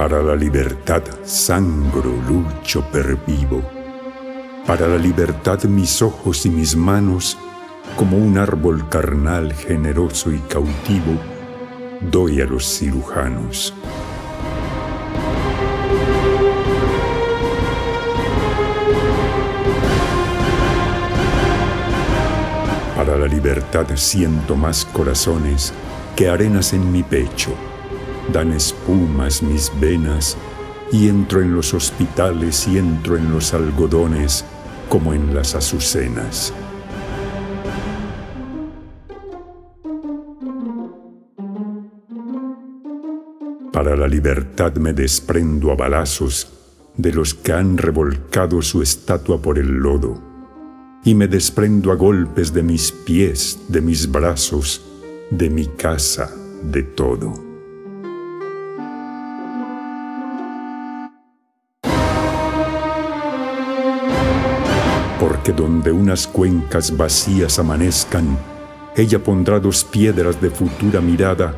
[0.00, 3.62] Para la libertad sangro, lucho, pervivo.
[4.66, 7.36] Para la libertad mis ojos y mis manos,
[7.96, 11.20] como un árbol carnal, generoso y cautivo,
[12.00, 13.74] doy a los cirujanos.
[22.96, 25.74] Para la libertad siento más corazones
[26.16, 27.54] que arenas en mi pecho.
[28.32, 30.36] Dan espumas mis venas
[30.92, 34.44] y entro en los hospitales y entro en los algodones
[34.88, 36.52] como en las azucenas.
[43.72, 46.52] Para la libertad me desprendo a balazos
[46.96, 50.20] de los que han revolcado su estatua por el lodo,
[51.04, 54.82] y me desprendo a golpes de mis pies, de mis brazos,
[55.30, 56.30] de mi casa,
[56.62, 57.49] de todo.
[65.20, 68.38] Porque donde unas cuencas vacías amanezcan,
[68.96, 71.54] ella pondrá dos piedras de futura mirada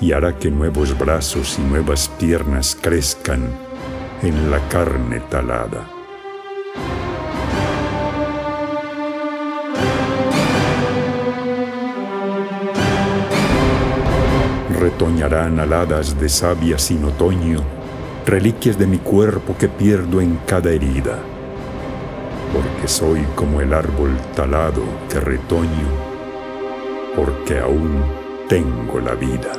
[0.00, 3.50] y hará que nuevos brazos y nuevas piernas crezcan
[4.22, 5.90] en la carne talada.
[14.78, 17.64] Retoñarán aladas de savia sin otoño,
[18.24, 21.18] reliquias de mi cuerpo que pierdo en cada herida,
[22.56, 25.88] porque soy como el árbol talado que retoño,
[27.14, 28.02] porque aún
[28.48, 29.52] tengo la vida.